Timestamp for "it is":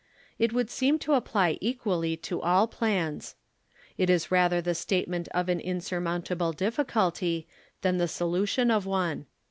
3.99-4.31